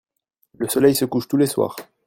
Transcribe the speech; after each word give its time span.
Le 0.57 0.67
soleil 0.67 0.95
se 0.95 1.05
couche 1.05 1.27
tous 1.27 1.37
les 1.37 1.45
soirs. 1.45 1.75